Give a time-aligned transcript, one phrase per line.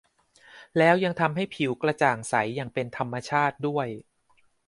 [0.77, 3.87] แล้วยังทำให้ผิวกระจ่างใสอย่างเป็นธรรมชาติด้วย